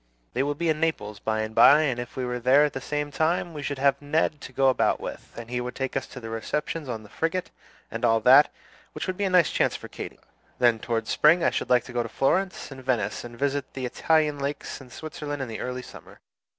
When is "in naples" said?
0.67-1.19